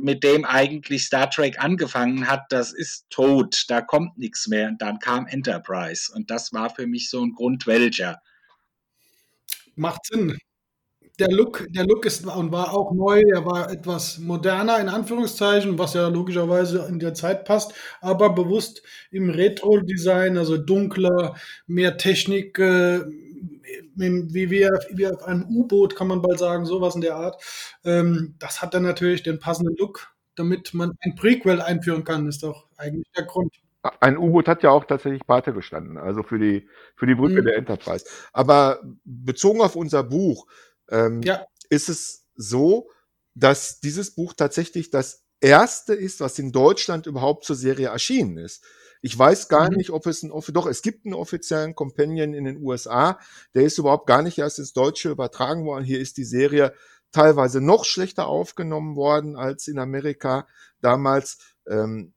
[0.00, 4.68] mit dem eigentlich Star Trek angefangen hat, das ist tot, da kommt nichts mehr.
[4.68, 6.12] Und dann kam Enterprise.
[6.14, 8.20] Und das war für mich so ein Grund welcher.
[9.74, 10.38] Macht Sinn
[11.18, 15.78] der Look, der Look ist und war auch neu, er war etwas moderner in Anführungszeichen,
[15.78, 21.34] was ja logischerweise in der Zeit passt, aber bewusst im Retro-Design, also dunkler,
[21.66, 23.00] mehr Technik, äh,
[23.94, 27.42] wie, wie, wie auf einem U-Boot, kann man bald sagen, sowas in der Art.
[27.84, 32.42] Ähm, das hat dann natürlich den passenden Look, damit man ein Prequel einführen kann, ist
[32.42, 33.54] doch eigentlich der Grund.
[34.00, 37.46] Ein U-Boot hat ja auch tatsächlich Pate gestanden, also für die, für die Brücke mhm.
[37.46, 38.04] der Enterprise.
[38.32, 40.46] Aber bezogen auf unser Buch,
[40.90, 41.44] ähm, ja.
[41.70, 42.90] ist es so,
[43.34, 48.64] dass dieses Buch tatsächlich das erste ist, was in Deutschland überhaupt zur Serie erschienen ist.
[49.00, 49.76] Ich weiß gar mhm.
[49.76, 53.18] nicht, ob es ein, doch, es gibt einen offiziellen Companion in den USA,
[53.54, 55.84] der ist überhaupt gar nicht erst ins Deutsche übertragen worden.
[55.84, 56.72] Hier ist die Serie
[57.12, 60.46] teilweise noch schlechter aufgenommen worden als in Amerika
[60.80, 61.38] damals.
[61.68, 62.12] Ähm,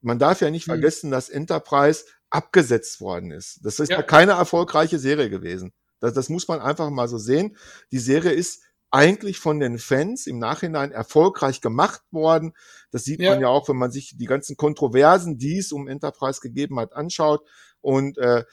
[0.00, 0.72] man darf ja nicht mhm.
[0.72, 3.60] vergessen, dass Enterprise abgesetzt worden ist.
[3.64, 4.02] Das ist ja.
[4.02, 5.72] keine erfolgreiche Serie gewesen.
[5.98, 7.56] Das, das muss man einfach mal so sehen.
[7.92, 12.54] Die Serie ist eigentlich von den Fans im Nachhinein erfolgreich gemacht worden.
[12.90, 13.32] Das sieht ja.
[13.32, 16.92] man ja auch, wenn man sich die ganzen Kontroversen, die es um Enterprise gegeben hat,
[16.92, 17.48] anschaut.
[17.80, 18.44] Und äh,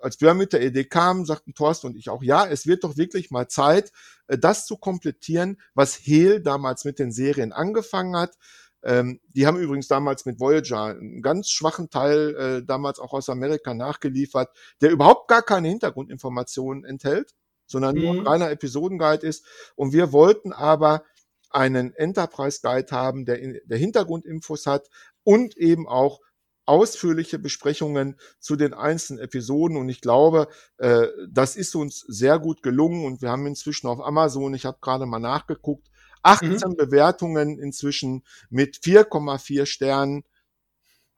[0.00, 2.96] als wir mit der Idee kamen, sagten Thorsten und ich auch, ja, es wird doch
[2.96, 3.92] wirklich mal Zeit,
[4.26, 8.36] äh, das zu komplettieren, was Hehl damals mit den Serien angefangen hat.
[8.82, 13.28] Ähm, die haben übrigens damals mit Voyager einen ganz schwachen Teil äh, damals auch aus
[13.28, 17.34] Amerika nachgeliefert, der überhaupt gar keine Hintergrundinformationen enthält,
[17.68, 18.02] sondern mhm.
[18.02, 19.44] nur ein reiner Episodenguide ist.
[19.76, 21.04] Und wir wollten aber
[21.50, 24.88] einen Enterprise Guide haben, der, in, der Hintergrundinfos hat
[25.22, 26.20] und eben auch
[26.66, 32.62] ausführliche Besprechungen zu den einzelnen Episoden und ich glaube, äh, das ist uns sehr gut
[32.62, 35.88] gelungen und wir haben inzwischen auf Amazon, ich habe gerade mal nachgeguckt,
[36.22, 36.76] 18 mhm.
[36.76, 40.24] Bewertungen inzwischen mit 4,4 Sternen.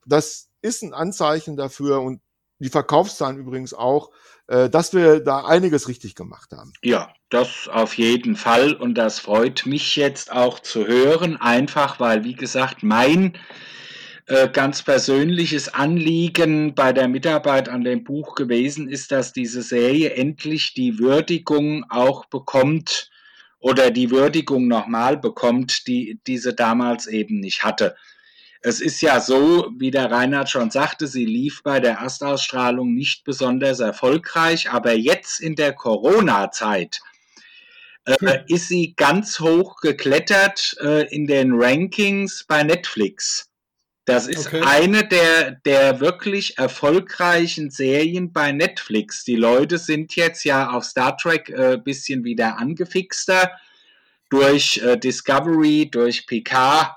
[0.06, 2.20] Das ist ein Anzeichen dafür und
[2.60, 4.10] die Verkaufszahlen übrigens auch,
[4.70, 6.72] dass wir da einiges richtig gemacht haben.
[6.82, 12.24] Ja, das auf jeden Fall und das freut mich jetzt auch zu hören, einfach weil,
[12.24, 13.38] wie gesagt, mein
[14.30, 20.10] äh, ganz persönliches Anliegen bei der Mitarbeit an dem Buch gewesen ist, dass diese Serie
[20.14, 23.10] endlich die Würdigung auch bekommt
[23.58, 27.96] oder die Würdigung nochmal bekommt, die diese damals eben nicht hatte.
[28.62, 33.24] Es ist ja so, wie der Reinhard schon sagte, sie lief bei der Erstausstrahlung nicht
[33.24, 37.00] besonders erfolgreich, aber jetzt in der Corona-Zeit
[38.04, 38.44] äh, hm.
[38.48, 43.50] ist sie ganz hoch geklettert äh, in den Rankings bei Netflix.
[44.04, 44.62] Das ist okay.
[44.64, 49.24] eine der, der wirklich erfolgreichen Serien bei Netflix.
[49.24, 53.52] Die Leute sind jetzt ja auf Star Trek äh, bisschen wieder angefixter
[54.28, 56.96] durch äh, Discovery, durch Picard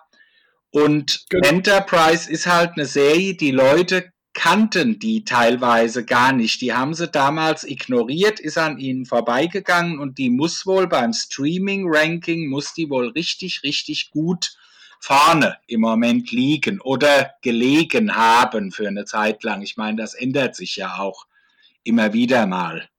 [0.74, 1.50] und genau.
[1.50, 6.62] Enterprise ist halt eine Serie, die Leute kannten die teilweise gar nicht.
[6.62, 12.50] Die haben sie damals ignoriert, ist an ihnen vorbeigegangen und die muss wohl beim Streaming-Ranking,
[12.50, 14.58] muss die wohl richtig, richtig gut
[15.00, 19.62] vorne im Moment liegen oder gelegen haben für eine Zeit lang.
[19.62, 21.28] Ich meine, das ändert sich ja auch
[21.84, 22.90] immer wieder mal.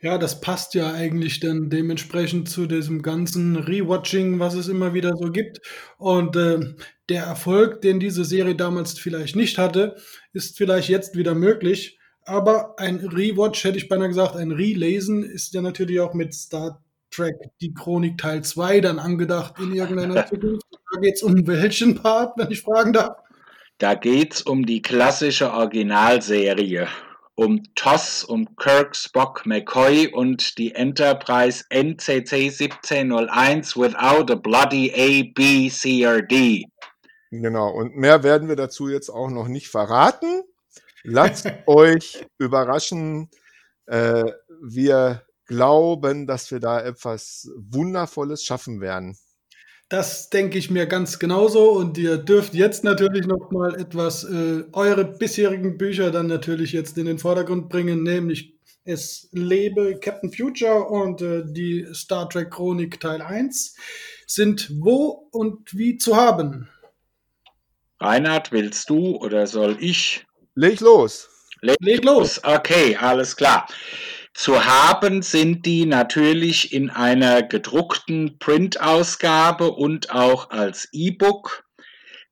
[0.00, 5.16] Ja, das passt ja eigentlich dann dementsprechend zu diesem ganzen Rewatching, was es immer wieder
[5.16, 5.60] so gibt.
[5.96, 6.74] Und äh,
[7.08, 9.96] der Erfolg, den diese Serie damals vielleicht nicht hatte,
[10.32, 11.98] ist vielleicht jetzt wieder möglich.
[12.22, 16.80] Aber ein Rewatch, hätte ich beinahe gesagt, ein Relesen ist ja natürlich auch mit Star
[17.10, 20.66] Trek die Chronik Teil 2 dann angedacht in irgendeiner Zukunft.
[20.92, 23.16] Da geht es um welchen Part, wenn ich fragen darf?
[23.78, 26.86] Da geht es um die klassische Originalserie
[27.38, 35.30] um TOS, um Kirk, Spock, McCoy und die Enterprise NCC 1701 without a bloody A,
[35.36, 36.64] B, C or D.
[37.30, 40.42] Genau, und mehr werden wir dazu jetzt auch noch nicht verraten.
[41.04, 43.30] Lasst euch überraschen.
[43.86, 44.24] Äh,
[44.60, 49.16] wir glauben, dass wir da etwas Wundervolles schaffen werden.
[49.88, 54.64] Das denke ich mir ganz genauso und ihr dürft jetzt natürlich noch mal etwas äh,
[54.72, 60.84] eure bisherigen Bücher dann natürlich jetzt in den Vordergrund bringen, nämlich es lebe Captain Future
[60.84, 63.76] und äh, die Star Trek Chronik Teil 1
[64.26, 66.68] sind wo und wie zu haben.
[68.00, 70.24] Reinhard, willst du oder soll ich?
[70.54, 71.28] Leg los.
[71.62, 72.42] Leg, Leg los.
[72.44, 73.66] Okay, alles klar.
[74.38, 81.64] Zu haben sind die natürlich in einer gedruckten Printausgabe und auch als E-Book.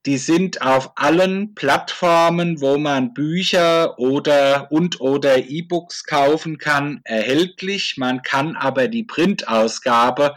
[0.07, 7.97] Die sind auf allen Plattformen, wo man Bücher oder und oder E-Books kaufen kann, erhältlich.
[7.97, 10.37] Man kann aber die Printausgabe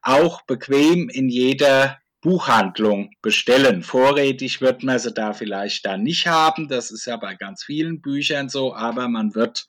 [0.00, 3.82] auch bequem in jeder Buchhandlung bestellen.
[3.82, 6.68] Vorrätig wird man sie da vielleicht dann nicht haben.
[6.68, 9.66] Das ist ja bei ganz vielen Büchern so, aber man wird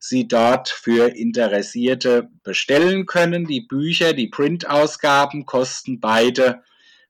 [0.00, 3.46] Sie dort für Interessierte bestellen können.
[3.46, 6.62] Die Bücher, die Printausgaben kosten beide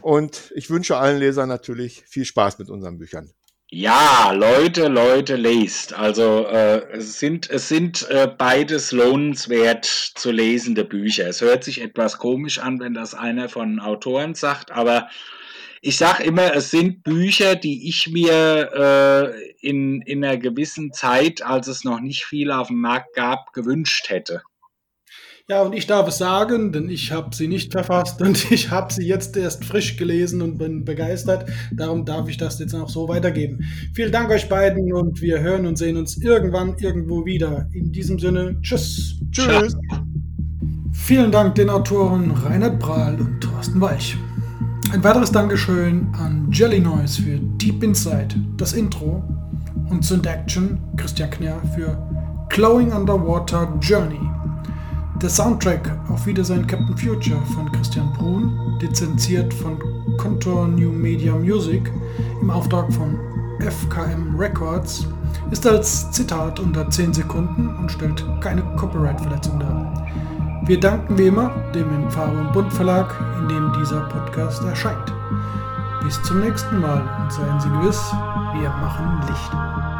[0.00, 3.30] und ich wünsche allen Lesern natürlich viel Spaß mit unseren Büchern.
[3.68, 5.94] Ja, Leute, Leute, lest.
[5.94, 11.26] Also äh, es sind, es sind äh, beides lohnenswert zu lesende Bücher.
[11.26, 15.08] Es hört sich etwas komisch an, wenn das einer von Autoren sagt, aber
[15.84, 21.42] ich sage immer, es sind Bücher, die ich mir äh, in, in einer gewissen Zeit,
[21.42, 24.42] als es noch nicht viel auf dem Markt gab, gewünscht hätte.
[25.48, 28.92] Ja, und ich darf es sagen, denn ich habe sie nicht verfasst und ich habe
[28.92, 31.50] sie jetzt erst frisch gelesen und bin begeistert.
[31.72, 33.64] Darum darf ich das jetzt auch so weitergeben.
[33.92, 37.68] Vielen Dank euch beiden und wir hören und sehen uns irgendwann irgendwo wieder.
[37.72, 39.16] In diesem Sinne, tschüss.
[39.32, 39.76] Tschüss.
[40.92, 44.16] Vielen Dank den Autoren Reinhard Prahl und Thorsten Weich.
[44.92, 49.24] Ein weiteres Dankeschön an Jelly Noise für Deep Inside, das Intro
[49.88, 51.96] und Synth Action Christian Kner für
[52.50, 54.20] Glowing Underwater Journey.
[55.22, 59.78] Der Soundtrack Auf Wiedersehen Captain Future von Christian Brun, lizenziert von
[60.18, 61.90] Contour New Media Music
[62.42, 63.18] im Auftrag von
[63.60, 65.06] FKM Records,
[65.50, 70.06] ist als Zitat unter 10 Sekunden und stellt keine Copyright-Verletzung dar.
[70.64, 75.12] Wir danken wie immer dem Farbe und Bund Verlag, in dem dieser Podcast erscheint.
[76.04, 78.00] Bis zum nächsten Mal und seien Sie gewiss,
[78.54, 79.91] wir machen Licht.